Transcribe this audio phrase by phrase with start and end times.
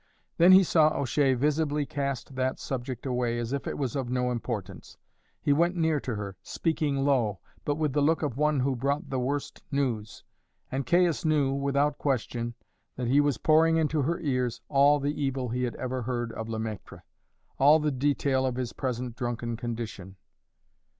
[0.39, 4.31] Then he saw O'Shea visibly cast that subject away as if it was of no
[4.31, 4.97] importance;
[5.39, 9.11] he went near to her, speaking low, but with the look of one who brought
[9.11, 10.23] the worst news,
[10.71, 12.55] and Caius knew, without question,
[12.95, 16.49] that he was pouring into her ears all the evil he had ever heard of
[16.49, 17.03] Le Maître,
[17.59, 20.15] all the detail of his present drunken condition.